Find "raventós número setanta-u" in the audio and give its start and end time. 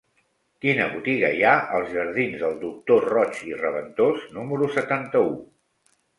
3.61-5.31